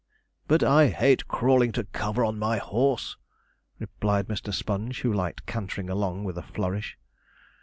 [0.47, 3.17] 'But I hate crawling to cover on my horse,'
[3.77, 4.51] replied Mr.
[4.51, 6.97] Sponge, who liked cantering along with a flourish.